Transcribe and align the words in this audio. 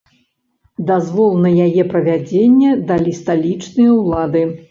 Дазвол 0.87 1.31
на 1.43 1.51
яе 1.65 1.83
правядзенне 1.91 2.71
далі 2.93 3.11
сталічныя 3.21 3.91
ўлады. 4.01 4.41